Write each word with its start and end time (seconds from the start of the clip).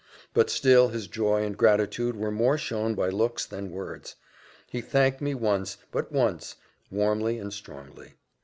But 0.33 0.49
still 0.49 0.87
his 0.87 1.05
joy 1.05 1.43
and 1.45 1.55
gratitude 1.55 2.15
were 2.15 2.31
more 2.31 2.57
shown 2.57 2.95
by 2.95 3.09
looks 3.09 3.45
than 3.45 3.69
words. 3.69 4.15
He 4.65 4.81
thanked 4.81 5.21
me 5.21 5.35
once, 5.35 5.75
and 5.75 5.91
but 5.91 6.11
once, 6.11 6.55
warmly 6.89 7.37
and 7.37 7.53
strongly. 7.53 8.13